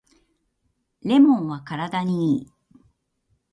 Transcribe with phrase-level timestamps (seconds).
[1.03, 2.51] レモンは体にいい